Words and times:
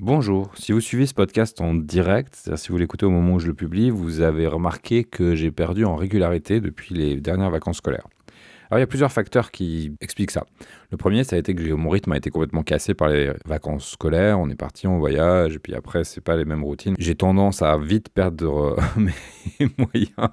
Bonjour, 0.00 0.50
si 0.56 0.72
vous 0.72 0.80
suivez 0.80 1.06
ce 1.06 1.14
podcast 1.14 1.60
en 1.60 1.72
direct, 1.72 2.34
c'est-à-dire 2.34 2.58
si 2.58 2.70
vous 2.70 2.78
l'écoutez 2.78 3.06
au 3.06 3.10
moment 3.10 3.34
où 3.34 3.38
je 3.38 3.46
le 3.46 3.54
publie, 3.54 3.90
vous 3.90 4.22
avez 4.22 4.48
remarqué 4.48 5.04
que 5.04 5.36
j'ai 5.36 5.52
perdu 5.52 5.84
en 5.84 5.94
régularité 5.94 6.60
depuis 6.60 6.96
les 6.96 7.20
dernières 7.20 7.50
vacances 7.50 7.76
scolaires. 7.76 8.08
Alors 8.70 8.78
il 8.78 8.80
y 8.80 8.84
a 8.84 8.86
plusieurs 8.86 9.12
facteurs 9.12 9.50
qui 9.50 9.92
expliquent 10.00 10.30
ça. 10.30 10.46
Le 10.90 10.96
premier, 10.96 11.24
ça 11.24 11.36
a 11.36 11.38
été 11.38 11.54
que 11.54 11.72
mon 11.72 11.90
rythme 11.90 12.12
a 12.12 12.16
été 12.16 12.30
complètement 12.30 12.62
cassé 12.62 12.94
par 12.94 13.08
les 13.08 13.32
vacances 13.44 13.90
scolaires. 13.90 14.38
On 14.40 14.48
est 14.48 14.54
parti 14.54 14.86
en 14.86 14.98
voyage 14.98 15.56
et 15.56 15.58
puis 15.58 15.74
après, 15.74 16.04
c'est 16.04 16.20
pas 16.20 16.36
les 16.36 16.44
mêmes 16.44 16.64
routines. 16.64 16.94
J'ai 16.98 17.14
tendance 17.14 17.62
à 17.62 17.76
vite 17.76 18.08
perdre 18.08 18.76
mes 18.96 19.12
moyens 19.78 20.32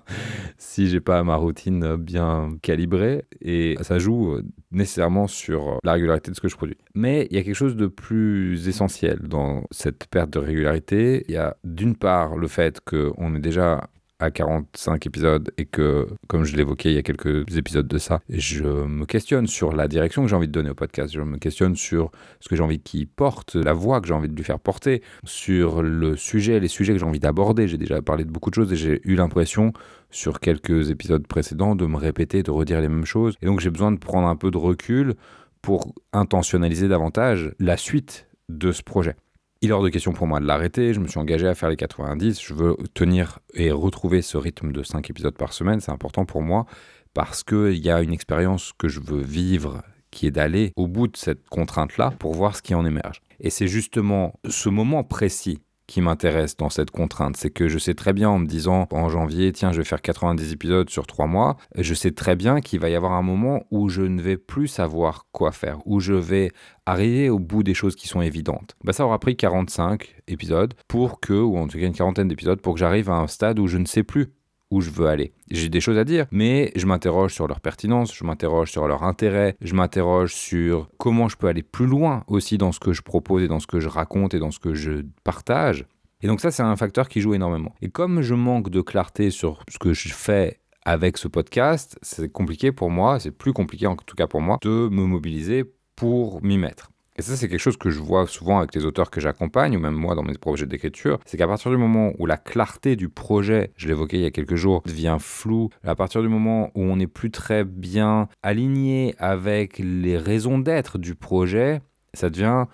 si 0.57 0.87
j'ai 0.87 1.01
pas 1.01 1.23
ma 1.23 1.35
routine 1.35 1.95
bien 1.95 2.57
calibrée 2.61 3.25
et 3.41 3.75
ça 3.81 3.99
joue 3.99 4.39
nécessairement 4.71 5.27
sur 5.27 5.79
la 5.83 5.93
régularité 5.93 6.31
de 6.31 6.35
ce 6.35 6.41
que 6.41 6.47
je 6.47 6.55
produis. 6.55 6.77
Mais 6.95 7.27
il 7.29 7.35
y 7.35 7.39
a 7.39 7.43
quelque 7.43 7.55
chose 7.55 7.75
de 7.75 7.87
plus 7.87 8.67
essentiel 8.67 9.19
dans 9.19 9.63
cette 9.71 10.07
perte 10.07 10.29
de 10.29 10.39
régularité. 10.39 11.25
Il 11.27 11.33
y 11.33 11.37
a 11.37 11.57
d'une 11.63 11.95
part 11.95 12.37
le 12.37 12.47
fait 12.47 12.79
qu'on 12.81 13.35
est 13.35 13.39
déjà 13.39 13.89
à 14.21 14.31
45 14.31 15.05
épisodes 15.05 15.51
et 15.57 15.65
que, 15.65 16.07
comme 16.27 16.43
je 16.43 16.55
l'évoquais 16.55 16.91
il 16.91 16.95
y 16.95 16.97
a 16.97 17.01
quelques 17.01 17.57
épisodes 17.57 17.87
de 17.87 17.97
ça, 17.97 18.21
je 18.29 18.63
me 18.63 19.05
questionne 19.05 19.47
sur 19.47 19.73
la 19.73 19.87
direction 19.87 20.23
que 20.23 20.29
j'ai 20.29 20.35
envie 20.35 20.47
de 20.47 20.51
donner 20.51 20.69
au 20.69 20.75
podcast. 20.75 21.13
Je 21.13 21.21
me 21.21 21.37
questionne 21.37 21.75
sur 21.75 22.11
ce 22.39 22.47
que 22.47 22.55
j'ai 22.55 22.63
envie 22.63 22.79
qu'il 22.79 23.07
porte, 23.07 23.55
la 23.55 23.73
voix 23.73 23.99
que 24.01 24.07
j'ai 24.07 24.13
envie 24.13 24.29
de 24.29 24.35
lui 24.35 24.43
faire 24.43 24.59
porter, 24.59 25.01
sur 25.23 25.81
le 25.81 26.15
sujet, 26.15 26.59
les 26.59 26.67
sujets 26.67 26.93
que 26.93 26.99
j'ai 26.99 27.05
envie 27.05 27.19
d'aborder. 27.19 27.67
J'ai 27.67 27.77
déjà 27.77 28.01
parlé 28.01 28.23
de 28.23 28.29
beaucoup 28.29 28.49
de 28.49 28.55
choses 28.55 28.71
et 28.71 28.75
j'ai 28.75 29.01
eu 29.03 29.15
l'impression 29.15 29.73
sur 30.11 30.39
quelques 30.39 30.89
épisodes 30.89 31.25
précédents 31.25 31.75
de 31.75 31.85
me 31.85 31.97
répéter, 31.97 32.43
de 32.43 32.51
redire 32.51 32.81
les 32.81 32.89
mêmes 32.89 33.05
choses. 33.05 33.35
Et 33.41 33.45
donc 33.45 33.59
j'ai 33.59 33.69
besoin 33.69 33.91
de 33.91 33.97
prendre 33.97 34.27
un 34.27 34.35
peu 34.35 34.51
de 34.51 34.57
recul 34.57 35.15
pour 35.61 35.93
intentionnaliser 36.13 36.87
davantage 36.87 37.53
la 37.59 37.77
suite 37.77 38.27
de 38.49 38.71
ce 38.71 38.83
projet. 38.83 39.15
Il 39.63 39.69
est 39.69 39.73
hors 39.73 39.83
de 39.83 39.89
question 39.89 40.11
pour 40.11 40.25
moi 40.25 40.39
de 40.39 40.47
l'arrêter. 40.47 40.91
Je 40.91 40.99
me 40.99 41.07
suis 41.07 41.19
engagé 41.19 41.47
à 41.47 41.53
faire 41.53 41.69
les 41.69 41.75
90. 41.75 42.41
Je 42.41 42.53
veux 42.55 42.75
tenir 42.95 43.37
et 43.53 43.71
retrouver 43.71 44.23
ce 44.23 44.35
rythme 44.35 44.71
de 44.71 44.81
5 44.81 45.07
épisodes 45.11 45.37
par 45.37 45.53
semaine. 45.53 45.79
C'est 45.79 45.91
important 45.91 46.25
pour 46.25 46.41
moi 46.41 46.65
parce 47.13 47.43
qu'il 47.43 47.77
y 47.77 47.91
a 47.91 48.01
une 48.01 48.11
expérience 48.11 48.73
que 48.75 48.87
je 48.87 48.99
veux 48.99 49.21
vivre 49.21 49.83
qui 50.09 50.25
est 50.25 50.31
d'aller 50.31 50.73
au 50.75 50.87
bout 50.87 51.07
de 51.07 51.15
cette 51.15 51.47
contrainte-là 51.47 52.11
pour 52.17 52.33
voir 52.33 52.55
ce 52.55 52.63
qui 52.63 52.73
en 52.73 52.87
émerge. 52.87 53.21
Et 53.39 53.51
c'est 53.51 53.67
justement 53.67 54.33
ce 54.49 54.69
moment 54.69 55.03
précis 55.03 55.59
qui 55.91 55.99
m'intéresse 55.99 56.55
dans 56.55 56.69
cette 56.69 56.89
contrainte. 56.89 57.35
C'est 57.35 57.49
que 57.49 57.67
je 57.67 57.77
sais 57.77 57.93
très 57.93 58.13
bien 58.13 58.29
en 58.29 58.39
me 58.39 58.45
disant 58.45 58.87
en 58.91 59.09
janvier, 59.09 59.51
tiens, 59.51 59.73
je 59.73 59.79
vais 59.79 59.83
faire 59.83 60.01
90 60.01 60.53
épisodes 60.53 60.89
sur 60.89 61.05
3 61.05 61.27
mois, 61.27 61.57
je 61.77 61.93
sais 61.93 62.11
très 62.11 62.37
bien 62.37 62.61
qu'il 62.61 62.79
va 62.79 62.89
y 62.89 62.95
avoir 62.95 63.11
un 63.11 63.21
moment 63.21 63.63
où 63.71 63.89
je 63.89 64.01
ne 64.01 64.21
vais 64.21 64.37
plus 64.37 64.69
savoir 64.69 65.25
quoi 65.33 65.51
faire, 65.51 65.79
où 65.85 65.99
je 65.99 66.13
vais 66.13 66.51
arriver 66.85 67.29
au 67.29 67.39
bout 67.39 67.61
des 67.61 67.73
choses 67.73 67.97
qui 67.97 68.07
sont 68.07 68.21
évidentes. 68.21 68.77
Bah, 68.85 68.93
ça 68.93 69.05
aura 69.05 69.19
pris 69.19 69.35
45 69.35 70.15
épisodes 70.29 70.73
pour 70.87 71.19
que, 71.19 71.33
ou 71.33 71.57
en 71.57 71.67
tout 71.67 71.77
cas 71.77 71.87
une 71.87 71.93
quarantaine 71.93 72.29
d'épisodes, 72.29 72.61
pour 72.61 72.75
que 72.75 72.79
j'arrive 72.79 73.09
à 73.09 73.15
un 73.15 73.27
stade 73.27 73.59
où 73.59 73.67
je 73.67 73.77
ne 73.77 73.85
sais 73.85 74.03
plus 74.03 74.27
où 74.71 74.81
je 74.81 74.89
veux 74.89 75.07
aller. 75.07 75.33
J'ai 75.51 75.69
des 75.69 75.81
choses 75.81 75.97
à 75.97 76.03
dire, 76.03 76.25
mais 76.31 76.71
je 76.75 76.85
m'interroge 76.87 77.33
sur 77.33 77.47
leur 77.47 77.59
pertinence, 77.59 78.15
je 78.15 78.23
m'interroge 78.23 78.71
sur 78.71 78.87
leur 78.87 79.03
intérêt, 79.03 79.55
je 79.61 79.75
m'interroge 79.75 80.33
sur 80.33 80.89
comment 80.97 81.27
je 81.27 81.37
peux 81.37 81.47
aller 81.47 81.61
plus 81.61 81.85
loin 81.85 82.23
aussi 82.27 82.57
dans 82.57 82.71
ce 82.71 82.79
que 82.79 82.93
je 82.93 83.01
propose 83.01 83.43
et 83.43 83.47
dans 83.47 83.59
ce 83.59 83.67
que 83.67 83.79
je 83.79 83.89
raconte 83.89 84.33
et 84.33 84.39
dans 84.39 84.51
ce 84.51 84.59
que 84.59 84.73
je 84.73 85.03
partage. 85.23 85.85
Et 86.21 86.27
donc 86.27 86.39
ça, 86.39 86.51
c'est 86.51 86.63
un 86.63 86.75
facteur 86.75 87.09
qui 87.09 87.19
joue 87.19 87.33
énormément. 87.33 87.75
Et 87.81 87.89
comme 87.89 88.21
je 88.21 88.33
manque 88.33 88.69
de 88.69 88.81
clarté 88.81 89.29
sur 89.29 89.63
ce 89.69 89.77
que 89.77 89.93
je 89.93 90.09
fais 90.09 90.59
avec 90.85 91.17
ce 91.17 91.27
podcast, 91.27 91.97
c'est 92.01 92.31
compliqué 92.31 92.71
pour 92.71 92.89
moi, 92.89 93.19
c'est 93.19 93.31
plus 93.31 93.53
compliqué 93.53 93.87
en 93.87 93.95
tout 93.95 94.15
cas 94.15 94.27
pour 94.27 94.41
moi, 94.41 94.57
de 94.61 94.87
me 94.89 95.05
mobiliser 95.05 95.65
pour 95.95 96.41
m'y 96.43 96.57
mettre. 96.57 96.91
Et 97.17 97.21
ça, 97.21 97.35
c'est 97.35 97.49
quelque 97.49 97.59
chose 97.59 97.77
que 97.77 97.89
je 97.89 97.99
vois 97.99 98.25
souvent 98.25 98.59
avec 98.59 98.73
les 98.73 98.85
auteurs 98.85 99.11
que 99.11 99.19
j'accompagne, 99.19 99.75
ou 99.75 99.79
même 99.79 99.93
moi 99.93 100.15
dans 100.15 100.23
mes 100.23 100.37
projets 100.37 100.65
d'écriture, 100.65 101.19
c'est 101.25 101.37
qu'à 101.37 101.47
partir 101.47 101.69
du 101.69 101.77
moment 101.77 102.13
où 102.19 102.25
la 102.25 102.37
clarté 102.37 102.95
du 102.95 103.09
projet, 103.09 103.71
je 103.75 103.87
l'évoquais 103.89 104.17
il 104.17 104.23
y 104.23 104.25
a 104.25 104.31
quelques 104.31 104.55
jours, 104.55 104.81
devient 104.85 105.17
floue, 105.19 105.69
à 105.83 105.95
partir 105.95 106.21
du 106.21 106.29
moment 106.29 106.71
où 106.73 106.83
on 106.83 106.95
n'est 106.95 107.07
plus 107.07 107.29
très 107.29 107.65
bien 107.65 108.29
aligné 108.43 109.13
avec 109.17 109.77
les 109.79 110.17
raisons 110.17 110.57
d'être 110.57 110.97
du 110.97 111.15
projet, 111.15 111.81
ça 112.13 112.29
devient 112.29 112.65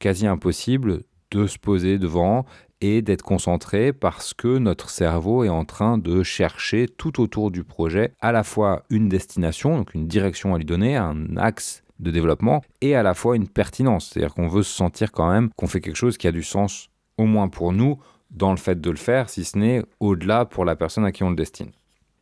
quasi 0.00 0.26
impossible 0.26 1.04
de 1.30 1.46
se 1.46 1.58
poser 1.58 1.98
devant 1.98 2.44
et 2.80 3.00
d'être 3.00 3.22
concentré 3.22 3.92
parce 3.92 4.34
que 4.34 4.58
notre 4.58 4.90
cerveau 4.90 5.44
est 5.44 5.48
en 5.48 5.64
train 5.64 5.98
de 5.98 6.22
chercher 6.22 6.86
tout 6.88 7.20
autour 7.20 7.50
du 7.50 7.64
projet 7.64 8.12
à 8.20 8.32
la 8.32 8.42
fois 8.42 8.82
une 8.90 9.08
destination, 9.08 9.78
donc 9.78 9.94
une 9.94 10.06
direction 10.06 10.54
à 10.54 10.58
lui 10.58 10.64
donner, 10.64 10.96
un 10.96 11.36
axe 11.36 11.83
de 12.00 12.10
développement 12.10 12.62
et 12.80 12.94
à 12.94 13.02
la 13.02 13.14
fois 13.14 13.36
une 13.36 13.48
pertinence. 13.48 14.10
C'est-à-dire 14.10 14.34
qu'on 14.34 14.48
veut 14.48 14.62
se 14.62 14.74
sentir 14.74 15.12
quand 15.12 15.30
même 15.30 15.50
qu'on 15.56 15.66
fait 15.66 15.80
quelque 15.80 15.96
chose 15.96 16.16
qui 16.16 16.26
a 16.26 16.32
du 16.32 16.42
sens, 16.42 16.88
au 17.18 17.26
moins 17.26 17.48
pour 17.48 17.72
nous, 17.72 17.98
dans 18.30 18.50
le 18.50 18.56
fait 18.56 18.80
de 18.80 18.90
le 18.90 18.96
faire, 18.96 19.30
si 19.30 19.44
ce 19.44 19.56
n'est 19.56 19.82
au-delà 20.00 20.44
pour 20.44 20.64
la 20.64 20.76
personne 20.76 21.04
à 21.04 21.12
qui 21.12 21.22
on 21.22 21.30
le 21.30 21.36
destine. 21.36 21.70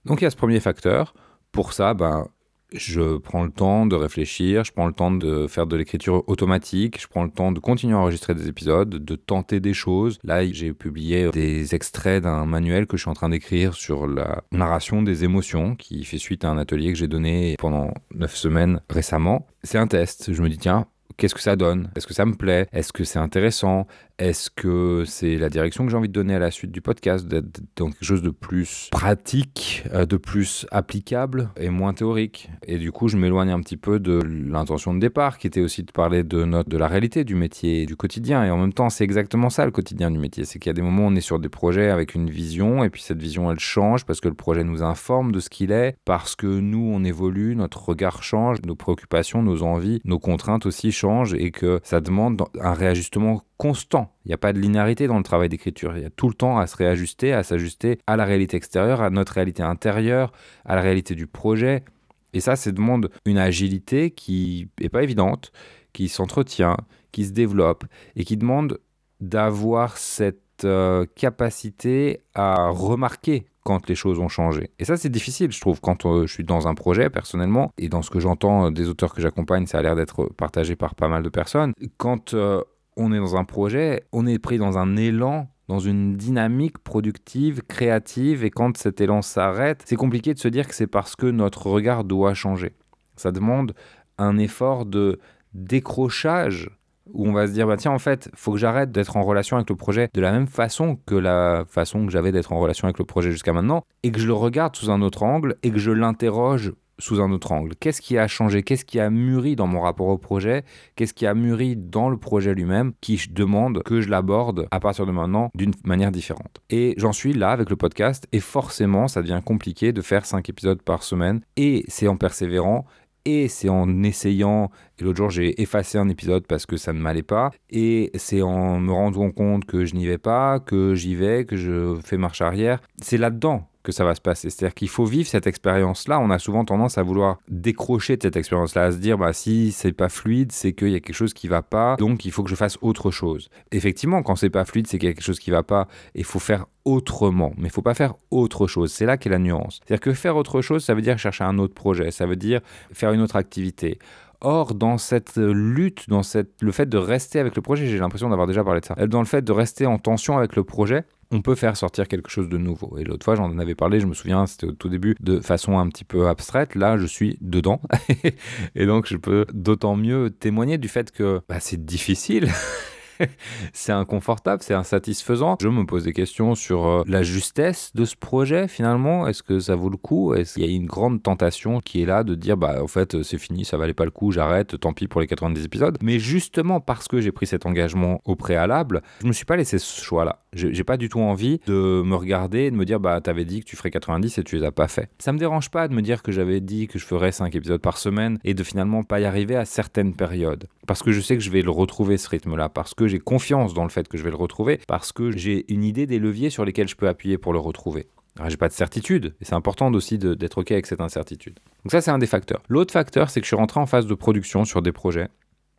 Donc 0.05 0.21
il 0.21 0.25
y 0.25 0.27
a 0.27 0.31
ce 0.31 0.37
premier 0.37 0.61
facteur. 0.61 1.15
Pour 1.53 1.73
ça, 1.73 1.95
ben, 1.95 2.29
je 2.75 3.19
prends 3.19 3.45
le 3.45 3.51
temps 3.51 3.87
de 3.87 3.97
réfléchir, 3.97 4.65
je 4.65 4.73
prends 4.73 4.87
le 4.87 4.93
temps 4.93 5.11
de 5.11 5.47
faire 5.47 5.67
de 5.67 5.77
l'écriture 5.77 6.25
automatique, 6.29 7.01
je 7.01 7.07
prends 7.07 7.25
le 7.25 7.31
temps 7.31 7.53
de 7.53 7.61
continuer 7.61 7.95
à 7.95 7.99
enregistrer 7.99 8.35
des 8.35 8.49
épisodes, 8.49 8.89
de 8.89 9.17
tenter 9.17 9.61
des 9.61 9.75
choses. 9.75 10.19
Là, 10.25 10.45
j'ai 10.45 10.73
publié 10.73 11.31
des 11.31 11.75
extraits 11.75 12.23
d'un 12.23 12.47
manuel 12.47 12.87
que 12.87 12.97
je 12.97 13.03
suis 13.03 13.11
en 13.11 13.15
train 13.15 13.29
d'écrire 13.29 13.75
sur 13.75 14.07
la 14.07 14.43
narration 14.53 15.03
des 15.03 15.25
émotions, 15.25 15.75
qui 15.77 16.05
fait 16.05 16.19
suite 16.19 16.45
à 16.45 16.51
un 16.51 16.59
atelier 16.59 16.93
que 16.93 16.99
j'ai 16.99 17.09
donné 17.09 17.57
pendant 17.59 17.93
neuf 18.15 18.37
semaines 18.37 18.81
récemment. 18.91 19.47
C'est 19.63 19.79
un 19.79 19.87
test. 19.87 20.33
Je 20.33 20.43
me 20.43 20.49
dis, 20.49 20.59
tiens, 20.59 20.87
qu'est-ce 21.17 21.35
que 21.35 21.41
ça 21.41 21.57
donne? 21.57 21.91
Est-ce 21.97 22.07
que 22.07 22.15
ça 22.15 22.27
me 22.27 22.35
plaît? 22.35 22.67
Est-ce 22.73 22.93
que 22.93 23.05
c'est 23.05 23.19
intéressant? 23.19 23.87
Est-ce 24.19 24.51
que 24.51 25.05
c'est 25.07 25.37
la 25.37 25.49
direction 25.49 25.85
que 25.85 25.91
j'ai 25.91 25.97
envie 25.97 26.09
de 26.09 26.13
donner 26.13 26.35
à 26.35 26.39
la 26.39 26.51
suite 26.51 26.71
du 26.71 26.81
podcast 26.81 27.27
D'être 27.27 27.61
dans 27.77 27.91
quelque 27.91 28.05
chose 28.05 28.23
de 28.23 28.31
plus 28.31 28.89
pratique, 28.91 29.85
euh, 29.93 30.07
de 30.07 30.17
plus 30.17 30.67
applicable 30.71 31.51
et 31.57 31.71
moins 31.71 31.95
théorique? 31.95 32.51
Et 32.67 32.79
du 32.79 32.93
coup, 32.93 33.09
je 33.09 33.17
m'éloigne 33.17 33.51
un 33.51 33.61
petit 33.61 33.77
peu 33.77 33.99
de 33.99 34.21
l'intention 34.23 34.95
de 34.95 35.01
départ, 35.01 35.39
qui 35.39 35.47
était 35.47 35.61
aussi 35.61 35.83
de 35.83 35.91
parler 35.91 36.23
de, 36.23 36.45
notre, 36.45 36.69
de 36.69 36.77
la 36.77 36.89
réalité 36.89 37.25
du 37.25 37.35
métier, 37.35 37.87
du 37.87 37.97
quotidien. 37.97 38.45
Et 38.45 38.51
en 38.51 38.59
même 38.59 38.73
temps, 38.73 38.91
c'est 38.91 39.05
exactement 39.05 39.51
ça 39.51 39.65
le 39.65 39.71
quotidien 39.71 40.11
du 40.11 40.19
métier. 40.19 40.45
C'est 40.45 40.59
qu'il 40.59 40.69
y 40.69 40.71
a 40.71 40.75
des 40.75 40.83
moments 40.83 41.05
où 41.05 41.11
on 41.11 41.15
est 41.15 41.21
sur 41.21 41.39
des 41.39 41.49
projets 41.49 41.91
avec 41.91 42.15
une 42.15 42.31
vision, 42.31 42.85
et 42.85 42.91
puis 42.91 43.03
cette 43.03 43.21
vision, 43.21 43.51
elle 43.51 43.61
change 43.61 44.05
parce 44.05 44.21
que 44.21 44.29
le 44.29 44.35
projet 44.35 44.65
nous 44.65 44.83
informe 44.83 45.33
de 45.33 45.41
ce 45.41 45.51
qu'il 45.51 45.73
est, 45.73 45.97
parce 46.05 46.37
que 46.37 46.47
nous, 46.47 46.91
on 46.93 47.05
évolue, 47.05 47.57
notre 47.57 47.89
regard 47.89 48.23
change, 48.23 48.59
nos 48.67 48.77
préoccupations, 48.77 49.43
nos 49.43 49.63
envies, 49.63 50.01
nos 50.05 50.19
contraintes 50.19 50.67
aussi 50.67 50.93
changent, 50.93 51.35
et 51.35 51.51
que 51.51 51.81
ça 51.83 52.01
demande 52.01 52.43
un 52.61 52.75
réajustement 52.75 53.43
constant. 53.63 54.13
Il 54.25 54.29
n'y 54.31 54.35
a 54.35 54.39
pas 54.39 54.53
de 54.53 54.59
linéarité 54.59 55.07
dans 55.07 55.17
le 55.17 55.23
travail 55.23 55.49
d'écriture. 55.49 55.97
Il 55.97 56.03
y 56.03 56.05
a 56.05 56.11
tout 56.11 56.27
le 56.27 56.35
temps 56.35 56.59
à 56.59 56.67
se 56.67 56.77
réajuster, 56.77 57.33
à 57.33 57.45
s'ajuster 57.45 58.01
à 58.09 58.17
la 58.17 58.25
réalité 58.25 58.57
extérieure, 58.57 59.03
à 59.03 59.09
notre 59.11 59.35
réalité 59.35 59.63
intérieure, 59.63 60.33
à 60.65 60.75
la 60.75 60.81
réalité 60.81 61.15
du 61.15 61.29
projet. 61.29 61.85
Et 62.33 62.41
ça, 62.41 62.57
ça 62.57 62.73
demande 62.73 63.11
une 63.25 63.39
agilité 63.39 64.11
qui 64.11 64.69
n'est 64.81 64.89
pas 64.89 65.05
évidente, 65.05 65.53
qui 65.93 66.09
s'entretient, 66.09 66.77
qui 67.13 67.25
se 67.25 67.31
développe 67.31 67.85
et 68.17 68.25
qui 68.25 68.37
demande 68.37 68.81
d'avoir 69.21 69.97
cette 69.97 70.65
euh, 70.65 71.07
capacité 71.15 72.19
à 72.35 72.69
remarquer 72.69 73.47
quand 73.63 73.89
les 73.89 73.95
choses 73.95 74.19
ont 74.19 74.29
changé. 74.29 74.71
Et 74.81 74.85
ça, 74.85 74.97
c'est 74.97 75.09
difficile, 75.09 75.53
je 75.53 75.61
trouve, 75.61 75.81
quand 75.81 76.05
euh, 76.05 76.27
je 76.27 76.33
suis 76.33 76.43
dans 76.43 76.67
un 76.67 76.75
projet 76.75 77.11
personnellement, 77.11 77.71
et 77.79 77.89
dans 77.89 78.03
ce 78.03 78.11
que 78.11 78.19
j'entends 78.19 78.73
des 78.73 78.89
auteurs 78.89 79.15
que 79.15 79.23
j'accompagne, 79.23 79.67
ça 79.67 79.79
a 79.79 79.83
l'air 79.83 79.95
d'être 79.95 80.25
partagé 80.37 80.75
par 80.75 80.97
pas 80.97 81.07
mal 81.07 81.23
de 81.23 81.29
personnes. 81.29 81.75
Quand 81.97 82.35
euh, 82.35 82.61
on 82.97 83.13
est 83.13 83.19
dans 83.19 83.37
un 83.37 83.45
projet, 83.45 84.05
on 84.13 84.27
est 84.27 84.39
pris 84.39 84.59
dans 84.59 84.79
un 84.79 84.97
élan, 84.97 85.49
dans 85.69 85.79
une 85.79 86.17
dynamique 86.17 86.79
productive, 86.79 87.63
créative, 87.69 88.45
et 88.45 88.51
quand 88.51 88.77
cet 88.77 89.01
élan 89.01 89.23
s'arrête, 89.23 89.83
c'est 89.85 89.97
compliqué 89.97 90.35
de 90.35 90.39
se 90.39 90.49
dire 90.49 90.69
que 90.69 90.75
c'est 90.75 90.87
parce 90.87 91.17
que 91.17 91.27
notre 91.27 91.67
regard 91.67 92.05
doit 92.05 92.35
changer. 92.35 92.75
Ça 93.17 93.33
demande 93.33 93.75
un 94.19 94.39
effort 94.39 94.87
de 94.87 95.19
décrochage 95.55 96.71
où 97.13 97.27
on 97.27 97.33
va 97.33 97.47
se 97.47 97.53
dire 97.53 97.67
bah 97.67 97.77
tiens 97.77 97.91
en 97.91 97.99
fait 97.99 98.31
faut 98.35 98.53
que 98.53 98.59
j'arrête 98.59 98.93
d'être 98.93 99.17
en 99.17 99.23
relation 99.23 99.57
avec 99.57 99.69
le 99.69 99.77
projet 99.77 100.09
de 100.15 100.21
la 100.21 100.33
même 100.33 100.47
façon 100.47 100.99
que 101.05 101.15
la 101.15 101.65
façon 101.69 102.07
que 102.07 102.13
j'avais 102.13 102.33
d'être 102.33 102.53
en 102.53 102.61
relation 102.61 102.87
avec 102.87 102.99
le 102.99 103.05
projet 103.05 103.33
jusqu'à 103.33 103.53
maintenant 103.53 103.85
et 104.03 104.13
que 104.13 104.21
je 104.21 104.27
le 104.27 104.33
regarde 104.33 104.77
sous 104.77 104.91
un 104.91 105.03
autre 105.03 105.23
angle 105.23 105.57
et 105.63 105.71
que 105.71 105.79
je 105.79 105.91
l'interroge 105.91 106.73
sous 107.03 107.21
un 107.21 107.33
autre 107.33 107.51
angle. 107.51 107.75
Qu'est-ce 107.81 108.01
qui 108.01 108.17
a 108.17 108.29
changé? 108.29 108.63
Qu'est-ce 108.63 108.85
qui 108.85 109.01
a 109.01 109.11
mûri 109.11 109.57
dans 109.57 109.67
mon 109.67 109.81
rapport 109.81 110.07
au 110.07 110.19
projet? 110.19 110.65
Qu'est-ce 110.95 111.13
qui 111.13 111.27
a 111.27 111.35
mûri 111.35 111.77
dans 111.77 112.09
le 112.09 112.17
projet 112.17 112.55
lui-même 112.55 112.93
qui 113.01 113.21
demande 113.31 113.83
que 113.83 114.01
je 114.01 114.09
l'aborde 114.09 114.69
à 114.71 114.79
partir 114.79 115.05
de 115.05 115.13
maintenant 115.13 115.51
d'une 115.55 115.73
manière 115.85 116.13
différente? 116.13 116.63
Et 116.71 116.95
j'en 116.99 117.13
suis 117.13 117.33
là 117.33 117.51
avec 117.51 117.71
le 117.71 117.77
podcast 117.77 118.29
et 118.31 118.41
forcément 118.41 119.09
ça 119.09 119.21
devient 119.21 119.41
compliqué 119.45 119.93
de 119.93 120.01
faire 120.01 120.25
5 120.25 120.49
épisodes 120.49 120.81
par 120.81 121.03
semaine 121.03 121.41
et 121.57 121.85
c'est 121.89 122.07
en 122.07 122.17
persévérant 122.17 122.87
et 123.25 123.49
c'est 123.49 123.69
en 123.69 124.03
essayant, 124.03 124.71
et 124.99 125.05
l'autre 125.05 125.19
jour 125.19 125.31
j'ai 125.31 125.61
effacé 125.63 125.99
un 125.99 126.09
épisode 126.09 126.47
parce 126.47 126.67
que 126.67 126.77
ça 126.77 126.93
ne 126.93 126.99
m'allait 126.99 127.23
pas, 127.23 127.51
et 127.71 128.11
c'est 128.17 128.43
en 128.43 128.81
me 128.81 128.93
rendant 128.93 129.31
compte 129.31 129.65
que 129.65 129.85
je 129.85 129.95
n'y 129.95 130.07
vais 130.07 130.19
pas, 130.19 130.59
que 130.59 130.97
j'y 130.97 131.15
vais, 131.15 131.45
que 131.45 131.57
je 131.57 132.01
fais 132.05 132.17
marche 132.17 132.41
arrière. 132.41 132.81
C'est 133.01 133.19
là-dedans 133.19 133.69
que 133.83 133.93
ça 133.93 134.05
va 134.05 134.15
se 134.15 134.21
passer. 134.21 134.51
C'est-à-dire 134.51 134.75
qu'il 134.75 134.89
faut 134.89 135.05
vivre 135.05 135.29
cette 135.29 135.47
expérience-là. 135.47 136.21
On 136.21 136.31
a 136.31 136.39
souvent 136.39 136.65
tendance 136.65 136.99
à 136.99 137.03
vouloir 137.03 137.39
décrocher 137.49 138.17
de 138.17 138.23
cette 138.23 138.37
expérience-là, 138.37 138.85
à 138.85 138.93
se 138.93 138.99
dire 138.99 139.19
bah 139.19 139.33
si 139.33 139.73
c'est 139.73 139.93
pas 139.93 140.09
fluide, 140.09 140.53
c'est 140.53 140.73
qu'il 140.73 140.91
y 140.91 140.95
a 140.95 141.01
quelque 141.01 141.15
chose 141.15 141.35
qui 141.35 141.49
va 141.49 141.63
pas, 141.63 141.97
donc 141.97 142.25
il 142.25 142.33
faut 142.33 142.43
que 142.43 142.51
je 142.51 142.55
fasse 142.55 142.79
autre 142.83 143.11
chose. 143.11 143.49
Effectivement, 143.71 144.23
quand 144.23 144.37
c'est 144.37 144.51
pas 144.51 144.65
fluide, 144.65 144.87
c'est 144.87 144.99
qu'il 144.99 145.09
y 145.09 145.11
a 145.11 145.15
quelque 145.15 145.25
chose 145.25 145.41
qui 145.41 145.51
va 145.51 145.63
pas. 145.63 145.89
Il 146.15 146.25
faut 146.25 146.39
faire 146.39 146.67
autrement, 146.85 147.53
mais 147.57 147.69
il 147.69 147.71
faut 147.71 147.83
pas 147.83 147.95
faire 147.95 148.15
autre 148.31 148.67
chose. 148.67 148.93
C'est 148.93 149.07
là 149.07 149.17
qu'est 149.17 149.31
la 149.31 149.39
nuance. 149.39 149.81
C'est-à-dire 149.85 150.01
que 150.01 150.13
faire 150.13 150.37
autre 150.37 150.63
chose, 150.63 150.85
ça 150.85 150.95
veut 150.95 151.03
dire 151.03 151.19
chercher 151.19 151.45
un 151.45 151.59
autre 151.59 151.75
projet, 151.75 152.11
ça 152.11 152.27
veut 152.27 152.37
dire 152.37 152.61
faire 152.93 153.13
une 153.13 153.21
autre 153.21 153.37
activité. 153.37 153.99
Or, 154.45 154.75
dans 154.75 154.99
cette 154.99 155.37
lutte, 155.37 156.09
dans 156.09 156.25
cette, 156.25 156.61
le 156.61 156.73
fait 156.73 156.89
de 156.89 156.99
rester 156.99 157.39
avec 157.39 157.55
le 157.55 157.63
projet, 157.63 157.87
j'ai 157.87 157.99
l'impression 157.99 158.29
d'avoir 158.29 158.49
déjà 158.49 158.65
parlé 158.65 158.81
de 158.81 158.87
ça, 158.87 158.95
dans 159.07 159.21
le 159.21 159.27
fait 159.27 159.43
de 159.43 159.53
rester 159.53 159.87
en 159.87 159.99
tension 159.99 160.37
avec 160.37 160.57
le 160.57 160.65
projet, 160.65 161.05
on 161.33 161.43
peut 161.43 161.55
faire 161.55 161.77
sortir 161.77 162.07
quelque 162.07 162.31
chose 162.31 162.49
de 162.49 162.59
nouveau. 162.59 162.97
Et 162.99 163.05
l'autre 163.05 163.25
fois, 163.25 163.35
j'en 163.35 163.59
avais 163.59 163.75
parlé, 163.75 163.99
je 164.01 164.07
me 164.07 164.15
souviens, 164.15 164.47
c'était 164.47 164.67
au 164.67 164.73
tout 164.73 164.89
début, 164.89 165.17
de 165.21 165.41
façon 165.41 165.79
un 165.79 165.89
petit 165.89 166.05
peu 166.05 166.29
abstraite. 166.29 166.75
Là, 166.75 166.99
je 166.99 167.07
suis 167.07 167.39
dedans. 167.41 167.81
et 168.75 168.87
donc, 168.87 169.07
je 169.07 169.17
peux 169.17 169.47
d'autant 169.53 169.97
mieux 169.97 170.31
témoigner 170.31 170.79
du 170.79 170.89
fait 170.89 171.11
que 171.11 171.41
bah, 171.49 171.59
c'est 171.59 171.85
difficile. 171.85 172.49
c'est 173.73 173.93
inconfortable, 173.93 174.63
c'est 174.63 174.75
insatisfaisant. 174.75 175.57
Je 175.61 175.69
me 175.69 175.85
pose 175.85 176.05
des 176.05 176.13
questions 176.13 176.55
sur 176.55 176.87
euh, 176.87 177.03
la 177.07 177.23
justesse 177.23 177.93
de 177.95 178.05
ce 178.05 178.17
projet 178.17 178.69
finalement. 178.69 179.27
Est-ce 179.27 179.43
que 179.43 179.61
ça 179.61 179.75
vaut 179.75 179.91
le 179.91 179.97
coup? 179.97 180.35
Est-ce 180.35 180.55
qu'il 180.55 180.65
y 180.65 180.69
a 180.69 180.75
une 180.75 180.87
grande 180.87 181.23
tentation 181.23 181.81
qui 181.81 182.03
est 182.03 182.07
là 182.07 182.25
de 182.25 182.35
dire 182.35 182.57
bah 182.57 182.83
en 182.83 182.87
fait 182.87 183.23
c'est 183.23 183.39
fini, 183.39 183.65
ça 183.65 183.77
valait 183.77 183.95
pas 183.95 184.05
le 184.05 184.11
coup, 184.11 184.33
j'arrête, 184.33 184.79
tant 184.79 184.93
pis 184.93 185.09
pour 185.09 185.21
les 185.21 185.27
90 185.27 185.65
épisodes? 185.65 185.99
Mais 186.03 186.19
justement 186.19 186.81
parce 186.81 187.09
que 187.09 187.21
j'ai 187.21 187.33
pris 187.33 187.47
cet 187.47 187.67
engagement 187.67 188.21
au 188.25 188.37
préalable, 188.37 189.03
je 189.21 189.27
me 189.27 189.33
suis 189.33 189.45
pas 189.45 189.57
laissé 189.57 189.79
ce 189.79 190.03
choix-là. 190.03 190.41
J'ai 190.55 190.85
pas 190.85 190.99
du 190.99 191.09
tout 191.09 191.21
envie 191.21 191.61
de 191.67 192.03
me 192.03 192.15
regarder 192.15 192.65
et 192.65 192.71
de 192.71 192.77
me 192.77 192.85
dire 192.85 193.01
bah 193.01 193.21
t'avais 193.21 193.47
dit 193.47 193.61
que 193.61 193.65
tu 193.65 193.77
ferais 193.77 193.91
90 193.91 194.37
et 194.37 194.45
tu 194.45 194.57
les 194.57 194.65
as 194.65 194.73
pas 194.73 194.89
fait. 194.89 195.09
Ça 195.19 195.33
me 195.33 195.39
dérange 195.39 195.71
pas 195.71 195.89
de 195.89 195.95
me 195.95 196.03
dire 196.03 196.23
que 196.23 196.31
j'avais 196.31 196.61
dit 196.61 196.89
que 196.89 196.99
je 196.99 197.07
ferais 197.07 197.33
5 197.33 197.55
épisodes 197.55 197.81
par 197.81 197.97
semaine 197.97 198.39
et 198.45 198.53
de 198.55 198.63
finalement 198.63 199.03
pas 199.03 199.21
y 199.21 199.25
arriver 199.25 199.57
à 199.57 199.65
certaines 199.65 200.15
périodes. 200.15 200.69
Parce 200.87 201.03
que 201.03 201.13
je 201.13 201.21
sais 201.21 201.37
que 201.37 201.43
je 201.43 201.51
vais 201.51 201.63
le 201.63 201.71
retrouver 201.71 202.17
ce 202.19 202.29
rythme-là, 202.29 202.69
parce 202.69 202.95
que 202.95 203.02
j'ai 203.07 203.19
confiance 203.19 203.75
dans 203.75 203.85
le 203.85 203.91
fait 203.91 204.09
que 204.09 204.19
je 204.19 204.23
vais 204.23 204.31
le 204.31 204.37
retrouver, 204.37 204.81
parce 204.87 205.13
que 205.13 205.31
j'ai 205.31 205.71
une 205.73 205.85
idée 205.85 206.07
des 206.07 206.19
leviers 206.19 206.51
sur 206.51 206.65
lesquels 206.65 206.89
je 206.89 206.97
peux 206.97 207.09
appuyer 207.09 207.39
pour 207.39 207.53
le 207.53 207.59
retrouver. 207.59 208.07
J'ai 208.49 208.57
pas 208.57 208.69
de 208.69 208.73
certitude, 208.73 209.35
et 209.41 209.45
c'est 209.45 209.55
important 209.55 209.93
aussi 209.93 210.19
d'être 210.19 210.59
OK 210.59 210.73
avec 210.73 210.87
cette 210.87 211.01
incertitude. 211.01 211.59
Donc 211.85 211.93
ça, 211.93 212.01
c'est 212.01 212.11
un 212.11 212.19
des 212.19 212.27
facteurs. 212.27 212.63
L'autre 212.69 212.93
facteur, 212.93 213.29
c'est 213.29 213.41
que 213.41 213.45
je 213.45 213.49
suis 213.49 213.57
rentré 213.57 213.79
en 213.79 213.87
phase 213.87 214.07
de 214.07 214.15
production 214.15 214.65
sur 214.65 214.81
des 214.81 214.93
projets, 214.93 215.29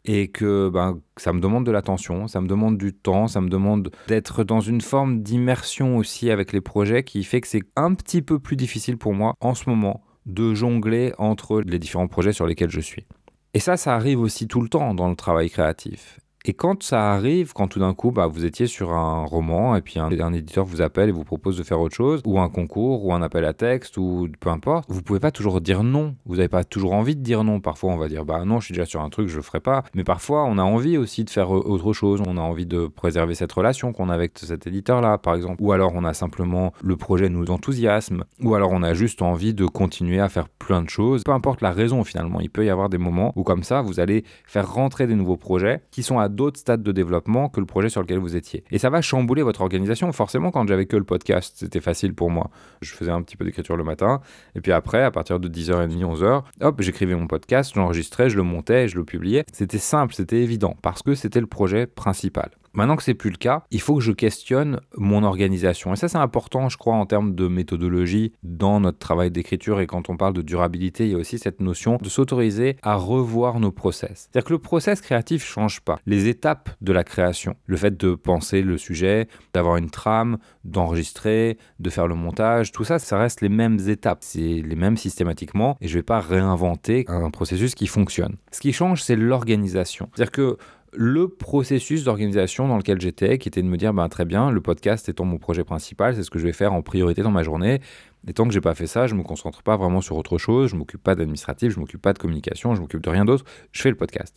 et 0.06 0.28
que 0.28 0.70
ben, 0.70 1.00
ça 1.18 1.34
me 1.34 1.40
demande 1.40 1.66
de 1.66 1.72
l'attention, 1.72 2.28
ça 2.28 2.42
me 2.42 2.48
demande 2.48 2.78
du 2.78 2.94
temps, 2.94 3.28
ça 3.28 3.42
me 3.42 3.50
demande 3.50 3.90
d'être 4.08 4.44
dans 4.44 4.60
une 4.60 4.82
forme 4.82 5.24
d'immersion 5.24 5.98
aussi 5.98 6.30
avec 6.30 6.52
les 6.52 6.62
projets 6.62 7.04
qui 7.04 7.24
fait 7.24 7.42
que 7.42 7.48
c'est 7.48 7.64
un 7.76 7.94
petit 7.94 8.22
peu 8.22 8.40
plus 8.40 8.56
difficile 8.56 8.98
pour 8.98 9.14
moi 9.14 9.36
en 9.40 9.56
ce 9.56 9.70
moment 9.70 10.04
de 10.26 10.54
jongler 10.54 11.14
entre 11.18 11.62
les 11.62 11.80
différents 11.80 12.08
projets 12.08 12.34
sur 12.34 12.46
lesquels 12.46 12.70
je 12.70 12.82
suis. 12.82 13.06
Et 13.54 13.60
ça, 13.60 13.78
ça 13.78 13.96
arrive 13.96 14.20
aussi 14.20 14.48
tout 14.48 14.62
le 14.62 14.70
temps 14.70 14.94
dans 14.94 15.10
le 15.10 15.16
travail 15.16 15.50
créatif. 15.50 16.20
Et 16.46 16.54
quand 16.54 16.84
ça 16.84 17.14
arrive, 17.14 17.54
quand 17.54 17.70
tout 17.70 17.80
d'un 17.80 17.94
coup, 17.94 18.12
bah, 18.12 18.28
vous 18.28 18.44
étiez 18.44 18.68
sur 18.68 18.92
un 18.92 19.24
roman 19.24 19.78
et 19.78 19.82
puis 19.82 19.98
un, 19.98 20.34
éditeur 20.34 20.66
vous 20.66 20.82
appelle 20.82 21.08
et 21.08 21.14
vous 21.14 21.24
propose 21.24 21.58
de 21.58 21.64
faire 21.64 21.80
autre 21.80 21.96
chose, 21.96 22.22
ou 22.26 22.38
un 22.38 22.50
concours, 22.50 23.06
ou 23.06 23.14
un 23.14 23.22
appel 23.22 23.46
à 23.46 23.54
texte, 23.54 23.96
ou 23.96 24.28
peu 24.42 24.50
importe, 24.50 24.90
vous 24.90 25.02
pouvez 25.02 25.22
pas 25.22 25.32
toujours 25.32 25.62
dire 25.62 25.84
non. 25.84 26.16
Vous 26.26 26.36
n'avez 26.36 26.50
pas 26.50 26.66
toujours 26.66 26.92
envie 26.92 27.16
de 27.16 27.22
dire 27.22 27.46
non. 27.46 27.62
Parfois, 27.62 27.94
on 27.94 27.98
va 27.98 28.10
dire 28.10 28.26
bah 28.26 28.44
non, 28.44 28.60
je 28.60 28.66
suis 28.66 28.74
déjà 28.74 28.86
sur 28.86 29.00
un 29.00 29.10
truc, 29.10 29.30
je 29.30 29.38
le 29.38 29.42
ferai 29.42 29.62
pas. 29.62 29.86
Mais 29.96 30.04
parfois, 30.04 30.44
on 30.44 30.58
a 30.58 30.64
envie 30.64 30.98
aussi 30.98 31.24
de 31.24 31.30
faire 31.30 31.56
euh, 31.56 31.62
autre 31.62 31.94
chose. 31.94 32.22
On 32.28 32.36
a 32.36 32.42
envie 32.42 32.66
de 32.66 32.88
préserver 32.88 33.36
cette 33.36 33.54
relation 33.54 33.94
qu'on 33.94 34.10
a 34.10 34.14
avec 34.14 34.38
cet 34.38 34.68
éditeur-là, 34.68 35.20
par 35.20 35.36
exemple. 35.36 35.64
Ou 35.64 35.72
alors, 35.72 35.94
on 35.96 36.04
a 36.04 36.14
simplement 36.14 36.74
le 36.84 36.98
projet 36.98 37.30
nous 37.30 37.52
enthousiasme. 37.52 38.26
Ou 38.42 38.54
alors, 38.54 38.72
on 38.74 38.84
a 38.84 38.94
juste 38.94 39.22
envie 39.22 39.54
de 39.54 39.66
continuer 39.66 40.20
à 40.20 40.28
faire 40.28 40.50
plein 40.50 40.82
de 40.82 40.90
choses. 40.90 41.24
Peu 41.24 41.32
importe 41.32 41.62
la 41.62 41.72
raison, 41.72 42.04
finalement, 42.04 42.42
il 42.42 42.50
peut 42.50 42.66
y 42.66 42.70
avoir 42.70 42.90
des 42.90 42.98
moments 42.98 43.32
où, 43.38 43.44
comme 43.44 43.64
ça, 43.64 43.82
vous 43.82 44.02
allez 44.02 44.26
faire 44.46 44.70
rentrer 44.70 45.08
des 45.08 45.16
nouveaux 45.16 45.38
projets 45.38 45.82
qui 45.90 46.04
sont 46.04 46.20
à 46.20 46.33
d'autres 46.34 46.60
stades 46.60 46.84
de 46.84 46.92
développement 46.92 47.50
que 47.50 47.60
le 47.60 47.66
projet 47.66 47.90
sur 47.90 48.02
lequel 48.02 48.20
vous 48.20 48.36
étiez. 48.36 48.64
Et 48.72 48.78
ça 48.78 48.90
va 48.90 49.02
chambouler 49.02 49.44
votre 49.44 49.62
organisation. 49.62 50.12
Forcément, 50.12 50.52
quand 50.52 50.68
j'avais 50.68 50.86
que 50.86 50.98
le 50.98 51.04
podcast, 51.04 51.56
c'était 51.58 51.82
facile 51.82 52.14
pour 52.14 52.30
moi. 52.30 52.50
Je 52.82 52.94
faisais 52.94 53.12
un 53.12 53.22
petit 53.22 53.38
peu 53.38 53.46
d'écriture 53.46 53.78
le 53.78 53.84
matin, 53.84 54.22
et 54.56 54.62
puis 54.62 54.72
après, 54.72 55.04
à 55.04 55.12
partir 55.12 55.40
de 55.40 55.48
10h30, 55.48 56.04
11h, 56.04 56.44
hop, 56.62 56.82
j'écrivais 56.82 57.16
mon 57.16 57.28
podcast, 57.28 57.74
j'enregistrais, 57.76 58.30
je 58.30 58.38
le 58.38 58.44
montais, 58.44 58.88
je 58.88 58.98
le 58.98 59.06
publiais. 59.06 59.46
C'était 59.52 59.78
simple, 59.78 60.14
c'était 60.14 60.42
évident, 60.42 60.76
parce 60.82 61.02
que 61.02 61.16
c'était 61.16 61.42
le 61.42 61.48
projet 61.48 61.88
principal. 61.88 62.52
Maintenant 62.74 62.96
que 62.96 63.04
c'est 63.04 63.14
plus 63.14 63.30
le 63.30 63.38
cas, 63.38 63.64
il 63.70 63.80
faut 63.82 63.96
que 63.96 64.02
je 64.02 64.12
questionne 64.12 64.80
mon 64.98 65.24
organisation. 65.24 65.94
Et 65.94 65.96
ça, 65.96 66.08
c'est 66.08 66.18
important, 66.18 66.70
je 66.70 66.78
crois, 66.78 66.96
en 66.96 67.06
termes 67.06 67.36
de 67.36 67.48
méthodologie 67.48 68.34
dans 68.42 68.80
notre 68.80 68.98
travail 68.98 69.30
d'écriture. 69.30 69.80
Et 69.80 69.86
quand 69.86 70.10
on 70.10 70.18
parle 70.18 70.34
de 70.34 70.42
durabilité, 70.42 71.06
il 71.06 71.12
y 71.12 71.16
a 71.16 71.18
aussi 71.18 71.38
cette 71.38 71.62
notion 71.62 71.98
de 72.02 72.10
s'autoriser 72.10 72.78
à 72.82 72.96
revoir 72.96 73.60
nos 73.60 73.72
process. 73.72 74.28
C'est-à-dire 74.32 74.48
que 74.48 74.54
le 74.54 74.60
process 74.60 75.02
créatif 75.02 75.46
change 75.46 75.82
pas. 75.82 76.00
Les 76.08 76.28
étapes 76.28 76.72
de 76.82 76.92
la 76.92 77.04
création, 77.04 77.56
le 77.68 77.78
fait 77.78 77.96
de 77.96 78.16
penser 78.16 78.64
le 78.64 78.80
sujet, 78.80 79.28
d'avoir 79.54 79.78
une 79.78 79.92
trame, 79.92 80.40
d'enregistrer, 80.64 81.58
de 81.80 81.90
faire 81.92 82.08
le 82.08 82.16
montage, 82.16 82.72
tout 82.72 82.84
ça, 82.84 82.98
ça 82.98 83.20
reste 83.20 83.42
les 83.42 83.50
mêmes 83.50 83.80
étapes. 83.88 84.20
C'est 84.22 84.40
les 84.40 84.76
mêmes 84.76 84.98
systématiquement. 84.98 85.78
Et 85.80 85.88
je 85.88 85.94
vais 85.94 86.04
pas 86.04 86.20
réinventer 86.20 87.06
un 87.08 87.30
processus 87.30 87.76
qui 87.76 87.86
fonctionne. 87.86 88.36
Ce 88.52 88.60
qui 88.62 88.74
change, 88.74 89.04
c'est 89.04 89.16
l'organisation. 89.16 90.10
C'est-à-dire 90.16 90.32
que 90.32 90.58
le 90.96 91.28
processus 91.28 92.04
d'organisation 92.04 92.68
dans 92.68 92.78
lequel 92.78 93.00
j'étais, 93.00 93.38
qui 93.38 93.48
était 93.48 93.62
de 93.62 93.68
me 93.68 93.78
dire, 93.78 93.94
ben, 93.94 94.08
très 94.10 94.26
bien, 94.26 94.52
le 94.52 94.62
podcast 94.62 95.10
étant 95.10 95.26
mon 95.26 95.38
projet 95.38 95.64
principal, 95.64 96.16
c'est 96.16 96.24
ce 96.24 96.30
que 96.30 96.40
je 96.40 96.46
vais 96.46 96.54
faire 96.54 96.74
en 96.74 96.82
priorité 96.82 97.22
dans 97.22 97.32
ma 97.32 97.44
journée. 97.44 97.82
Et 98.28 98.34
tant 98.34 98.46
que 98.46 98.54
j'ai 98.54 98.62
pas 98.62 98.76
fait 98.76 98.88
ça, 98.88 99.08
je 99.08 99.16
me 99.16 99.24
concentre 99.24 99.64
pas 99.64 99.76
vraiment 99.76 100.02
sur 100.02 100.16
autre 100.16 100.38
chose, 100.38 100.72
je 100.72 100.76
m'occupe 100.76 101.04
pas 101.04 101.16
d'administratif, 101.16 101.74
je 101.74 101.80
m'occupe 101.80 102.02
pas 102.02 102.14
de 102.14 102.20
communication, 102.20 102.76
je 102.76 102.82
m'occupe 102.82 103.02
de 103.02 103.10
rien 103.10 103.26
d'autre, 103.26 103.44
je 103.72 103.82
fais 103.82 103.90
le 103.90 103.98
podcast. 103.98 104.36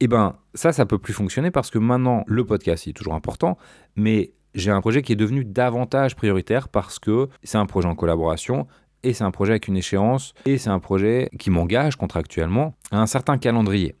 Et 0.00 0.04
eh 0.04 0.08
ben 0.08 0.36
ça, 0.54 0.72
ça 0.72 0.86
peut 0.86 0.98
plus 0.98 1.12
fonctionner 1.12 1.50
parce 1.50 1.70
que 1.70 1.78
maintenant, 1.78 2.24
le 2.28 2.44
podcast 2.44 2.86
est 2.86 2.92
toujours 2.92 3.14
important, 3.14 3.58
mais 3.96 4.32
j'ai 4.54 4.70
un 4.70 4.80
projet 4.80 5.02
qui 5.02 5.12
est 5.12 5.16
devenu 5.16 5.44
davantage 5.44 6.14
prioritaire 6.14 6.68
parce 6.68 6.98
que 6.98 7.28
c'est 7.42 7.58
un 7.58 7.66
projet 7.66 7.88
en 7.88 7.94
collaboration, 7.94 8.66
et 9.02 9.12
c'est 9.12 9.24
un 9.24 9.30
projet 9.30 9.52
avec 9.52 9.68
une 9.68 9.76
échéance, 9.76 10.34
et 10.44 10.58
c'est 10.58 10.70
un 10.70 10.80
projet 10.80 11.28
qui 11.38 11.50
m'engage 11.50 11.96
contractuellement 11.96 12.74
à 12.90 13.00
un 13.00 13.06
certain 13.06 13.38
calendrier. 13.38 13.94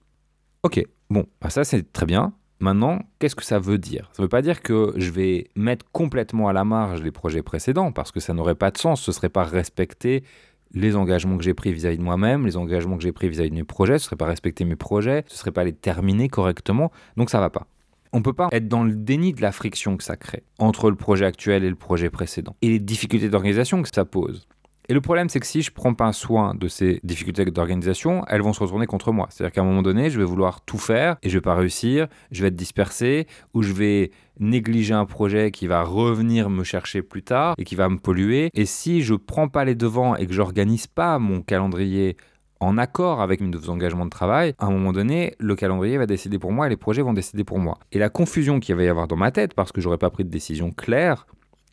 Ok, 0.62 0.82
bon, 1.10 1.26
bah 1.40 1.50
ça 1.50 1.64
c'est 1.64 1.92
très 1.92 2.06
bien. 2.06 2.32
Maintenant, 2.60 2.98
qu'est-ce 3.20 3.36
que 3.36 3.44
ça 3.44 3.60
veut 3.60 3.78
dire? 3.78 4.10
Ça 4.12 4.20
ne 4.20 4.24
veut 4.24 4.28
pas 4.28 4.42
dire 4.42 4.62
que 4.62 4.92
je 4.96 5.12
vais 5.12 5.48
mettre 5.54 5.86
complètement 5.92 6.48
à 6.48 6.52
la 6.52 6.64
marge 6.64 7.02
les 7.02 7.12
projets 7.12 7.42
précédents, 7.42 7.92
parce 7.92 8.10
que 8.10 8.18
ça 8.18 8.34
n'aurait 8.34 8.56
pas 8.56 8.72
de 8.72 8.78
sens, 8.78 9.00
ce 9.02 9.12
ne 9.12 9.14
serait 9.14 9.28
pas 9.28 9.44
respecter 9.44 10.24
les 10.74 10.96
engagements 10.96 11.38
que 11.38 11.44
j'ai 11.44 11.54
pris 11.54 11.72
vis-à-vis 11.72 11.98
de 11.98 12.02
moi-même, 12.02 12.44
les 12.46 12.56
engagements 12.56 12.96
que 12.96 13.02
j'ai 13.04 13.12
pris 13.12 13.28
vis-à-vis 13.28 13.50
de 13.50 13.54
mes 13.54 13.64
projets, 13.64 13.98
ce 13.98 14.04
ne 14.04 14.06
serait 14.06 14.16
pas 14.16 14.26
respecter 14.26 14.64
mes 14.64 14.76
projets, 14.76 15.24
ce 15.28 15.34
ne 15.34 15.38
serait 15.38 15.52
pas 15.52 15.64
les 15.64 15.72
terminer 15.72 16.28
correctement, 16.28 16.90
donc 17.16 17.30
ça 17.30 17.38
va 17.38 17.48
pas. 17.48 17.68
On 18.12 18.18
ne 18.18 18.22
peut 18.24 18.32
pas 18.32 18.48
être 18.52 18.68
dans 18.68 18.84
le 18.84 18.94
déni 18.94 19.32
de 19.32 19.40
la 19.40 19.52
friction 19.52 19.96
que 19.96 20.02
ça 20.02 20.16
crée 20.16 20.42
entre 20.58 20.90
le 20.90 20.96
projet 20.96 21.26
actuel 21.26 21.62
et 21.62 21.70
le 21.70 21.76
projet 21.76 22.10
précédent, 22.10 22.56
et 22.60 22.70
les 22.70 22.80
difficultés 22.80 23.28
d'organisation 23.28 23.82
que 23.82 23.88
ça 23.94 24.04
pose. 24.04 24.48
Et 24.90 24.94
le 24.94 25.02
problème, 25.02 25.28
c'est 25.28 25.38
que 25.38 25.46
si 25.46 25.60
je 25.60 25.70
prends 25.70 25.92
pas 25.92 26.14
soin 26.14 26.54
de 26.54 26.66
ces 26.66 27.00
difficultés 27.04 27.44
d'organisation, 27.44 28.24
elles 28.26 28.40
vont 28.40 28.54
se 28.54 28.60
retourner 28.60 28.86
contre 28.86 29.12
moi. 29.12 29.26
C'est-à-dire 29.28 29.52
qu'à 29.52 29.60
un 29.60 29.64
moment 29.64 29.82
donné, 29.82 30.08
je 30.08 30.18
vais 30.18 30.24
vouloir 30.24 30.62
tout 30.62 30.78
faire 30.78 31.16
et 31.22 31.28
je 31.28 31.36
vais 31.36 31.42
pas 31.42 31.54
réussir, 31.54 32.08
je 32.30 32.40
vais 32.40 32.48
être 32.48 32.56
dispersé 32.56 33.26
ou 33.52 33.60
je 33.60 33.74
vais 33.74 34.12
négliger 34.40 34.94
un 34.94 35.04
projet 35.04 35.50
qui 35.50 35.66
va 35.66 35.82
revenir 35.82 36.48
me 36.48 36.64
chercher 36.64 37.02
plus 37.02 37.22
tard 37.22 37.54
et 37.58 37.64
qui 37.64 37.74
va 37.74 37.90
me 37.90 37.98
polluer. 37.98 38.48
Et 38.54 38.64
si 38.64 39.02
je 39.02 39.14
prends 39.14 39.48
pas 39.48 39.66
les 39.66 39.74
devants 39.74 40.16
et 40.16 40.26
que 40.26 40.32
j'organise 40.32 40.86
pas 40.86 41.18
mon 41.18 41.42
calendrier 41.42 42.16
en 42.60 42.78
accord 42.78 43.20
avec 43.20 43.42
mes 43.42 43.68
engagements 43.68 44.06
de 44.06 44.10
travail, 44.10 44.54
à 44.58 44.66
un 44.66 44.70
moment 44.70 44.92
donné, 44.92 45.34
le 45.38 45.54
calendrier 45.54 45.98
va 45.98 46.06
décider 46.06 46.38
pour 46.38 46.50
moi 46.50 46.66
et 46.66 46.70
les 46.70 46.78
projets 46.78 47.02
vont 47.02 47.12
décider 47.12 47.44
pour 47.44 47.58
moi. 47.58 47.78
Et 47.92 47.98
la 47.98 48.08
confusion 48.08 48.58
qu'il 48.58 48.74
va 48.74 48.84
y 48.84 48.88
avoir 48.88 49.06
dans 49.06 49.16
ma 49.16 49.32
tête, 49.32 49.52
parce 49.52 49.70
que 49.70 49.82
j'aurais 49.82 49.98
pas 49.98 50.08
pris 50.08 50.24
de 50.24 50.30
décision 50.30 50.70
claire, 50.70 51.26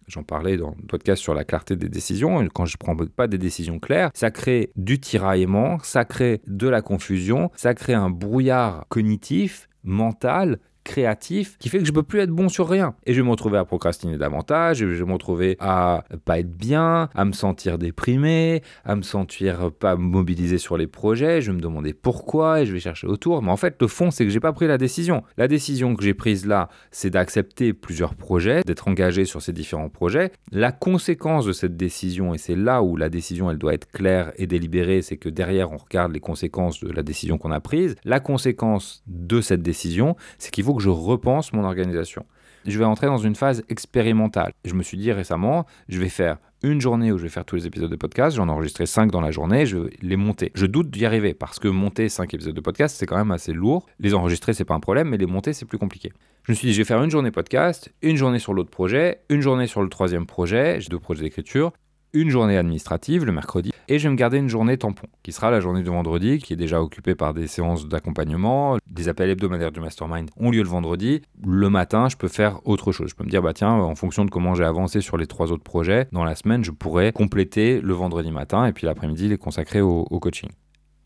J'en 0.07 0.23
parlais 0.23 0.57
dans 0.57 0.75
le 0.79 0.87
podcast 0.87 1.21
sur 1.21 1.33
la 1.33 1.43
clarté 1.43 1.75
des 1.75 1.89
décisions. 1.89 2.47
Quand 2.53 2.65
je 2.65 2.75
ne 2.75 2.77
prends 2.77 2.95
pas 2.95 3.27
des 3.27 3.37
décisions 3.37 3.79
claires, 3.79 4.11
ça 4.13 4.31
crée 4.31 4.71
du 4.75 4.99
tiraillement, 4.99 5.79
ça 5.83 6.05
crée 6.05 6.41
de 6.47 6.67
la 6.67 6.81
confusion, 6.81 7.51
ça 7.55 7.73
crée 7.73 7.93
un 7.93 8.09
brouillard 8.09 8.85
cognitif, 8.89 9.67
mental 9.83 10.59
créatif 10.85 11.57
qui 11.57 11.67
fait 11.67 11.79
que 11.79 11.85
je 11.85 11.91
peux 11.91 12.03
plus 12.03 12.19
être 12.19 12.29
bon 12.29 12.47
sur 12.47 12.69
rien. 12.69 12.95
Et 13.05 13.13
je 13.13 13.19
vais 13.19 13.25
me 13.25 13.31
retrouver 13.31 13.57
à 13.57 13.65
procrastiner 13.65 14.17
davantage, 14.17 14.77
je 14.77 14.85
vais 14.85 15.03
me 15.03 15.11
retrouver 15.11 15.57
à 15.59 16.05
pas 16.23 16.39
être 16.39 16.55
bien, 16.55 17.09
à 17.13 17.25
me 17.25 17.33
sentir 17.33 17.77
déprimé, 17.77 18.61
à 18.85 18.95
me 18.95 19.01
sentir 19.01 19.71
pas 19.71 19.97
mobilisé 19.97 20.57
sur 20.57 20.77
les 20.77 20.87
projets, 20.87 21.41
je 21.41 21.51
vais 21.51 21.57
me 21.57 21.61
demander 21.61 21.93
pourquoi 21.93 22.61
et 22.61 22.65
je 22.65 22.71
vais 22.71 22.79
chercher 22.79 23.07
autour. 23.07 23.41
Mais 23.41 23.51
en 23.51 23.57
fait, 23.57 23.75
le 23.81 23.87
fond, 23.87 24.11
c'est 24.11 24.23
que 24.23 24.31
j'ai 24.31 24.39
pas 24.39 24.53
pris 24.53 24.67
la 24.67 24.77
décision. 24.77 25.23
La 25.37 25.47
décision 25.47 25.95
que 25.95 26.03
j'ai 26.03 26.13
prise 26.13 26.45
là, 26.45 26.69
c'est 26.91 27.09
d'accepter 27.09 27.73
plusieurs 27.73 28.15
projets, 28.15 28.61
d'être 28.65 28.87
engagé 28.87 29.25
sur 29.25 29.41
ces 29.41 29.51
différents 29.51 29.89
projets. 29.89 30.31
La 30.51 30.71
conséquence 30.71 31.45
de 31.45 31.51
cette 31.51 31.75
décision, 31.75 32.33
et 32.33 32.37
c'est 32.37 32.55
là 32.55 32.83
où 32.83 32.95
la 32.95 33.09
décision, 33.09 33.49
elle 33.49 33.57
doit 33.57 33.73
être 33.73 33.91
claire 33.91 34.31
et 34.37 34.47
délibérée, 34.47 35.01
c'est 35.01 35.17
que 35.17 35.29
derrière, 35.29 35.71
on 35.71 35.77
regarde 35.77 36.13
les 36.13 36.19
conséquences 36.19 36.79
de 36.79 36.91
la 36.91 37.01
décision 37.01 37.37
qu'on 37.37 37.51
a 37.51 37.59
prise. 37.59 37.95
La 38.05 38.19
conséquence 38.19 39.03
de 39.07 39.41
cette 39.41 39.63
décision, 39.63 40.15
c'est 40.37 40.51
qu'il 40.51 40.63
faut 40.63 40.74
que 40.75 40.83
je 40.83 40.89
repense 40.89 41.53
mon 41.53 41.63
organisation. 41.63 42.25
Je 42.65 42.79
vais 42.79 42.85
entrer 42.85 43.07
dans 43.07 43.17
une 43.17 43.35
phase 43.35 43.63
expérimentale. 43.69 44.53
Je 44.65 44.73
me 44.73 44.81
suis 44.81 44.97
dit 44.97 45.11
récemment, 45.11 45.65
je 45.87 45.99
vais 45.99 46.09
faire 46.09 46.37
une 46.63 46.81
journée 46.81 47.11
où 47.11 47.17
je 47.17 47.23
vais 47.23 47.29
faire 47.29 47.45
tous 47.45 47.55
les 47.55 47.67
épisodes 47.67 47.91
de 47.91 47.95
podcast. 47.95 48.35
J'en 48.35 48.47
ai 48.47 48.51
enregistré 48.51 48.87
5 48.87 49.11
dans 49.11 49.21
la 49.21 49.29
journée, 49.29 49.67
je 49.67 49.77
vais 49.77 49.91
les 50.01 50.15
monter. 50.15 50.51
Je 50.55 50.65
doute 50.65 50.89
d'y 50.89 51.05
arriver 51.05 51.35
parce 51.35 51.59
que 51.59 51.67
monter 51.67 52.09
5 52.09 52.33
épisodes 52.33 52.55
de 52.55 52.61
podcast, 52.61 52.95
c'est 52.97 53.05
quand 53.05 53.17
même 53.17 53.31
assez 53.31 53.53
lourd. 53.53 53.85
Les 53.99 54.15
enregistrer, 54.15 54.53
c'est 54.53 54.65
pas 54.65 54.73
un 54.73 54.79
problème, 54.79 55.09
mais 55.09 55.17
les 55.17 55.27
monter, 55.27 55.53
c'est 55.53 55.65
plus 55.65 55.77
compliqué. 55.77 56.11
Je 56.43 56.51
me 56.51 56.55
suis 56.55 56.67
dit, 56.67 56.73
je 56.73 56.79
vais 56.79 56.85
faire 56.85 57.03
une 57.03 57.11
journée 57.11 57.29
podcast, 57.29 57.93
une 58.01 58.17
journée 58.17 58.39
sur 58.39 58.53
l'autre 58.53 58.71
projet, 58.71 59.19
une 59.29 59.41
journée 59.41 59.67
sur 59.67 59.83
le 59.83 59.89
troisième 59.89 60.25
projet, 60.25 60.81
j'ai 60.81 60.89
deux 60.89 60.99
projets 60.99 61.21
d'écriture, 61.21 61.71
une 62.15 62.29
journée 62.29 62.57
administrative 62.57 63.25
le 63.25 63.33
mercredi 63.33 63.71
et 63.87 63.99
je 63.99 64.07
vais 64.07 64.11
me 64.11 64.15
garder 64.17 64.37
une 64.37 64.47
journée 64.47 64.77
tampon 64.77 65.05
qui 65.21 65.31
sera 65.31 65.51
la 65.51 65.59
journée 65.59 65.83
de 65.83 65.89
vendredi 65.89 66.39
qui 66.39 66.53
est 66.53 66.55
déjà 66.55 66.81
occupée 66.81 67.13
par 67.13 67.33
des 67.33 67.45
séances 67.45 67.87
d'accompagnement. 67.87 68.77
Des 68.89 69.09
appels 69.09 69.29
hebdomadaires 69.29 69.71
du 69.71 69.81
mastermind 69.81 70.29
ont 70.37 70.49
lieu 70.49 70.63
le 70.63 70.69
vendredi. 70.69 71.21
Le 71.45 71.69
matin, 71.69 72.07
je 72.09 72.15
peux 72.15 72.29
faire 72.29 72.65
autre 72.65 72.91
chose. 72.93 73.09
Je 73.09 73.15
peux 73.15 73.25
me 73.25 73.29
dire, 73.29 73.43
bah 73.43 73.53
tiens, 73.53 73.71
en 73.71 73.93
fonction 73.95 74.25
de 74.25 74.31
comment 74.31 74.55
j'ai 74.55 74.63
avancé 74.63 75.01
sur 75.01 75.17
les 75.17 75.27
trois 75.27 75.51
autres 75.51 75.63
projets, 75.63 76.07
dans 76.13 76.23
la 76.23 76.35
semaine, 76.35 76.63
je 76.63 76.71
pourrais 76.71 77.11
compléter 77.11 77.81
le 77.81 77.93
vendredi 77.93 78.31
matin 78.31 78.65
et 78.65 78.71
puis 78.71 78.87
l'après-midi 78.87 79.27
les 79.27 79.37
consacrer 79.37 79.81
au, 79.81 80.07
au 80.09 80.19
coaching. 80.19 80.49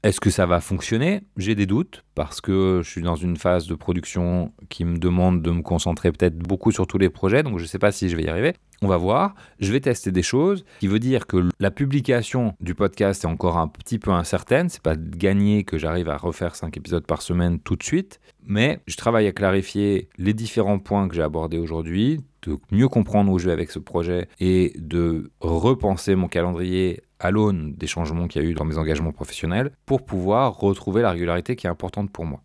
Est-ce 0.01 0.21
que 0.21 0.29
ça 0.29 0.45
va 0.45 0.61
fonctionner? 0.61 1.23
J'ai 1.35 1.55
des 1.55 1.65
doutes 1.65 2.05
parce 2.15 2.39
que 2.39 2.79
je 2.81 2.89
suis 2.89 3.01
dans 3.01 3.17
une 3.17 3.35
phase 3.35 3.67
de 3.67 3.75
production 3.75 4.53
qui 4.69 4.85
me 4.85 4.97
demande 4.97 5.41
de 5.41 5.51
me 5.51 5.61
concentrer 5.61 6.13
peut-être 6.13 6.37
beaucoup 6.37 6.71
sur 6.71 6.87
tous 6.87 6.97
les 6.97 7.09
projets, 7.09 7.43
donc 7.43 7.57
je 7.57 7.63
ne 7.63 7.67
sais 7.67 7.79
pas 7.79 7.91
si 7.91 8.07
je 8.07 8.15
vais 8.15 8.23
y 8.23 8.29
arriver. 8.29 8.53
On 8.81 8.87
va 8.87 8.97
voir, 8.97 9.35
je 9.59 9.73
vais 9.73 9.81
tester 9.81 10.11
des 10.11 10.21
choses, 10.23 10.63
qui 10.79 10.87
veut 10.87 10.99
dire 10.99 11.27
que 11.27 11.49
la 11.59 11.69
publication 11.69 12.55
du 12.61 12.75
podcast 12.75 13.25
est 13.25 13.27
encore 13.27 13.57
un 13.57 13.67
petit 13.67 13.99
peu 13.99 14.11
incertaine, 14.11 14.69
c'est 14.69 14.81
pas 14.81 14.95
gagné 14.95 15.65
que 15.65 15.77
j'arrive 15.77 16.09
à 16.09 16.15
refaire 16.15 16.55
5 16.55 16.77
épisodes 16.77 17.05
par 17.05 17.21
semaine 17.21 17.59
tout 17.59 17.75
de 17.75 17.83
suite, 17.83 18.21
mais 18.45 18.79
je 18.87 18.95
travaille 18.95 19.27
à 19.27 19.33
clarifier 19.33 20.07
les 20.17 20.33
différents 20.33 20.79
points 20.79 21.09
que 21.09 21.15
j'ai 21.15 21.21
abordés 21.21 21.57
aujourd'hui, 21.57 22.21
de 22.43 22.57
mieux 22.71 22.87
comprendre 22.87 23.31
où 23.31 23.37
je 23.37 23.47
vais 23.47 23.51
avec 23.51 23.69
ce 23.69 23.79
projet 23.79 24.29
et 24.39 24.71
de 24.77 25.29
repenser 25.41 26.15
mon 26.15 26.29
calendrier 26.29 27.01
à 27.19 27.31
l'aune 27.31 27.73
des 27.73 27.87
changements 27.87 28.27
qu'il 28.27 28.41
y 28.41 28.45
a 28.45 28.47
eu 28.47 28.53
dans 28.53 28.63
mes 28.63 28.77
engagements 28.77 29.11
professionnels 29.11 29.71
pour 29.85 30.05
pouvoir 30.05 30.57
retrouver 30.57 31.01
la 31.01 31.11
régularité 31.11 31.57
qui 31.57 31.67
est 31.67 31.69
importante 31.69 32.11
pour 32.11 32.25
moi. 32.25 32.41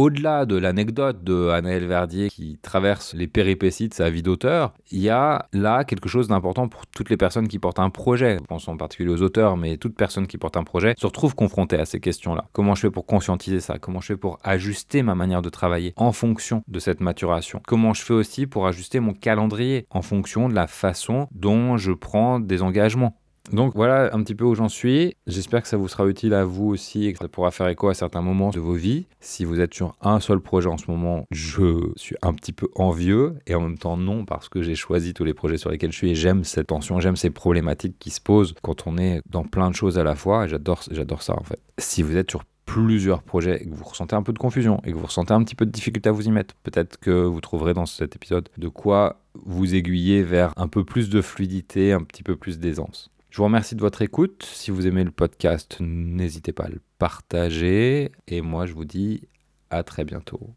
Au-delà 0.00 0.46
de 0.46 0.56
l'anecdote 0.56 1.24
de 1.24 1.50
Anaël 1.50 1.84
Verdier 1.84 2.30
qui 2.30 2.58
traverse 2.62 3.12
les 3.12 3.26
péripéties 3.26 3.90
de 3.90 3.92
sa 3.92 4.08
vie 4.08 4.22
d'auteur, 4.22 4.72
il 4.90 5.00
y 5.00 5.10
a 5.10 5.46
là 5.52 5.84
quelque 5.84 6.08
chose 6.08 6.26
d'important 6.26 6.68
pour 6.68 6.86
toutes 6.86 7.10
les 7.10 7.18
personnes 7.18 7.48
qui 7.48 7.58
portent 7.58 7.80
un 7.80 7.90
projet. 7.90 8.38
Je 8.40 8.46
pense 8.46 8.66
en 8.66 8.78
particulier 8.78 9.10
aux 9.10 9.20
auteurs, 9.20 9.58
mais 9.58 9.76
toute 9.76 9.94
personne 9.94 10.26
qui 10.26 10.38
porte 10.38 10.56
un 10.56 10.64
projet 10.64 10.94
se 10.96 11.04
retrouve 11.04 11.34
confrontée 11.34 11.78
à 11.78 11.84
ces 11.84 12.00
questions-là. 12.00 12.46
Comment 12.54 12.74
je 12.74 12.80
fais 12.80 12.90
pour 12.90 13.04
conscientiser 13.04 13.60
ça? 13.60 13.78
Comment 13.78 14.00
je 14.00 14.06
fais 14.06 14.16
pour 14.16 14.38
ajuster 14.42 15.02
ma 15.02 15.14
manière 15.14 15.42
de 15.42 15.50
travailler 15.50 15.92
en 15.96 16.12
fonction 16.12 16.62
de 16.66 16.78
cette 16.78 17.02
maturation? 17.02 17.60
Comment 17.66 17.92
je 17.92 18.00
fais 18.00 18.14
aussi 18.14 18.46
pour 18.46 18.66
ajuster 18.66 19.00
mon 19.00 19.12
calendrier 19.12 19.86
en 19.90 20.00
fonction 20.00 20.48
de 20.48 20.54
la 20.54 20.66
façon 20.66 21.28
dont 21.32 21.76
je 21.76 21.92
prends 21.92 22.40
des 22.40 22.62
engagements? 22.62 23.20
Donc 23.52 23.74
voilà 23.74 24.14
un 24.14 24.22
petit 24.22 24.34
peu 24.34 24.44
où 24.44 24.54
j'en 24.54 24.68
suis. 24.68 25.16
J'espère 25.26 25.62
que 25.62 25.68
ça 25.68 25.76
vous 25.76 25.88
sera 25.88 26.06
utile 26.06 26.34
à 26.34 26.44
vous 26.44 26.66
aussi 26.66 27.06
et 27.06 27.12
que 27.12 27.18
ça 27.18 27.28
pourra 27.28 27.50
faire 27.50 27.68
écho 27.68 27.88
à 27.88 27.94
certains 27.94 28.22
moments 28.22 28.50
de 28.50 28.60
vos 28.60 28.74
vies. 28.74 29.06
Si 29.20 29.44
vous 29.44 29.60
êtes 29.60 29.74
sur 29.74 29.96
un 30.00 30.20
seul 30.20 30.40
projet 30.40 30.68
en 30.68 30.78
ce 30.78 30.90
moment, 30.90 31.26
je 31.30 31.90
suis 31.96 32.16
un 32.22 32.32
petit 32.32 32.52
peu 32.52 32.68
envieux 32.76 33.34
et 33.46 33.54
en 33.54 33.62
même 33.62 33.78
temps 33.78 33.96
non 33.96 34.24
parce 34.24 34.48
que 34.48 34.62
j'ai 34.62 34.76
choisi 34.76 35.14
tous 35.14 35.24
les 35.24 35.34
projets 35.34 35.58
sur 35.58 35.70
lesquels 35.70 35.90
je 35.90 35.96
suis 35.96 36.10
et 36.10 36.14
j'aime 36.14 36.44
cette 36.44 36.68
tension, 36.68 37.00
j'aime 37.00 37.16
ces 37.16 37.30
problématiques 37.30 37.98
qui 37.98 38.10
se 38.10 38.20
posent 38.20 38.54
quand 38.62 38.86
on 38.86 38.98
est 38.98 39.20
dans 39.28 39.44
plein 39.44 39.70
de 39.70 39.74
choses 39.74 39.98
à 39.98 40.04
la 40.04 40.14
fois 40.14 40.44
et 40.44 40.48
j'adore, 40.48 40.82
ça 41.22 41.34
en 41.36 41.42
fait. 41.42 41.60
Si 41.78 42.02
vous 42.02 42.16
êtes 42.16 42.30
sur 42.30 42.44
plusieurs 42.66 43.24
projets 43.24 43.60
et 43.62 43.68
que 43.68 43.74
vous 43.74 43.84
ressentez 43.84 44.14
un 44.14 44.22
peu 44.22 44.32
de 44.32 44.38
confusion 44.38 44.80
et 44.84 44.92
que 44.92 44.96
vous 44.96 45.06
ressentez 45.06 45.34
un 45.34 45.42
petit 45.42 45.56
peu 45.56 45.66
de 45.66 45.72
difficulté 45.72 46.08
à 46.08 46.12
vous 46.12 46.28
y 46.28 46.30
mettre, 46.30 46.54
peut-être 46.62 46.98
que 46.98 47.10
vous 47.10 47.40
trouverez 47.40 47.74
dans 47.74 47.86
cet 47.86 48.14
épisode 48.14 48.48
de 48.58 48.68
quoi 48.68 49.22
vous 49.34 49.74
aiguiller 49.74 50.22
vers 50.22 50.52
un 50.56 50.68
peu 50.68 50.84
plus 50.84 51.10
de 51.10 51.20
fluidité, 51.20 51.92
un 51.92 52.02
petit 52.02 52.22
peu 52.22 52.36
plus 52.36 52.60
d'aisance. 52.60 53.10
Je 53.30 53.36
vous 53.36 53.44
remercie 53.44 53.76
de 53.76 53.80
votre 53.80 54.02
écoute. 54.02 54.42
Si 54.42 54.72
vous 54.72 54.88
aimez 54.88 55.04
le 55.04 55.12
podcast, 55.12 55.76
n'hésitez 55.78 56.52
pas 56.52 56.64
à 56.64 56.68
le 56.68 56.80
partager. 56.98 58.10
Et 58.26 58.40
moi, 58.40 58.66
je 58.66 58.74
vous 58.74 58.84
dis 58.84 59.28
à 59.70 59.84
très 59.84 60.04
bientôt. 60.04 60.56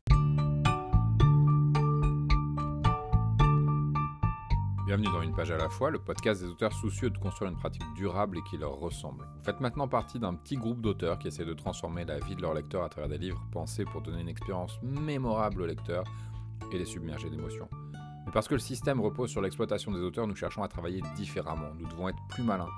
Bienvenue 4.87 5.05
dans 5.05 5.21
Une 5.21 5.35
page 5.35 5.51
à 5.51 5.57
la 5.57 5.69
fois, 5.69 5.91
le 5.91 5.99
podcast 5.99 6.41
des 6.41 6.47
auteurs 6.47 6.73
soucieux 6.73 7.11
de 7.11 7.17
construire 7.19 7.51
une 7.51 7.57
pratique 7.57 7.83
durable 7.95 8.39
et 8.39 8.49
qui 8.49 8.57
leur 8.57 8.79
ressemble. 8.79 9.25
Vous 9.37 9.43
faites 9.43 9.59
maintenant 9.59 9.87
partie 9.87 10.17
d'un 10.17 10.33
petit 10.33 10.55
groupe 10.55 10.81
d'auteurs 10.81 11.19
qui 11.19 11.27
essaient 11.27 11.45
de 11.45 11.53
transformer 11.53 12.05
la 12.05 12.17
vie 12.17 12.35
de 12.35 12.41
leurs 12.41 12.55
lecteurs 12.55 12.83
à 12.83 12.89
travers 12.89 13.09
des 13.09 13.19
livres 13.19 13.45
pensés 13.51 13.85
pour 13.85 14.01
donner 14.01 14.21
une 14.21 14.29
expérience 14.29 14.79
mémorable 14.81 15.61
aux 15.61 15.67
lecteurs 15.67 16.05
et 16.71 16.79
les 16.79 16.85
submerger 16.85 17.29
d'émotions. 17.29 17.69
Mais 18.25 18.31
parce 18.31 18.47
que 18.47 18.53
le 18.53 18.59
système 18.59 19.01
repose 19.01 19.29
sur 19.29 19.41
l'exploitation 19.41 19.91
des 19.91 19.99
auteurs, 19.99 20.27
nous 20.27 20.35
cherchons 20.35 20.63
à 20.63 20.67
travailler 20.67 21.01
différemment. 21.15 21.73
Nous 21.77 21.87
devons 21.87 22.09
être 22.09 22.19
plus 22.29 22.43
malins. 22.43 22.69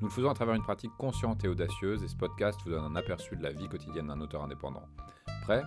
Nous 0.00 0.08
le 0.08 0.12
faisons 0.12 0.30
à 0.30 0.34
travers 0.34 0.54
une 0.54 0.62
pratique 0.62 0.92
consciente 0.98 1.44
et 1.44 1.48
audacieuse, 1.48 2.02
et 2.02 2.08
ce 2.08 2.16
podcast 2.16 2.58
vous 2.64 2.70
donne 2.70 2.84
un 2.84 2.96
aperçu 2.96 3.36
de 3.36 3.42
la 3.42 3.52
vie 3.52 3.68
quotidienne 3.68 4.08
d'un 4.08 4.20
auteur 4.20 4.42
indépendant. 4.42 4.82
Prêt? 5.44 5.62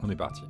On 0.00 0.08
est 0.10 0.16
parti. 0.16 0.42